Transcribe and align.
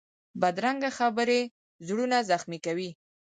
بدرنګه 0.41 0.89
خبرې 0.97 1.41
زړونه 1.87 2.17
زخمي 2.29 2.59
کوي 2.65 2.89